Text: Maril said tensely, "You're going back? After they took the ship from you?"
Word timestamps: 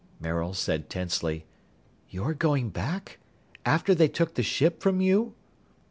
Maril 0.19 0.55
said 0.55 0.89
tensely, 0.89 1.45
"You're 2.09 2.33
going 2.33 2.69
back? 2.71 3.19
After 3.67 3.93
they 3.93 4.07
took 4.07 4.33
the 4.33 4.41
ship 4.41 4.81
from 4.81 4.99
you?" 4.99 5.35